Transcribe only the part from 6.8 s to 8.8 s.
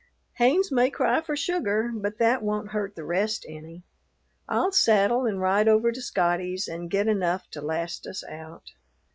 get enough to last us out."